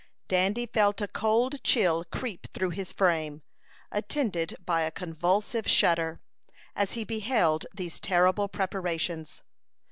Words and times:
Dandy 0.27 0.65
felt 0.65 0.99
a 0.99 1.07
cold 1.07 1.63
chill 1.63 2.03
creep 2.11 2.47
through 2.55 2.71
his 2.71 2.91
frame, 2.91 3.43
attended 3.91 4.55
by 4.65 4.81
a 4.81 4.89
convulsive 4.89 5.69
shudder, 5.69 6.19
as 6.75 6.93
he 6.93 7.03
beheld 7.03 7.67
these 7.75 7.99
terrible 7.99 8.47
preparations. 8.47 9.43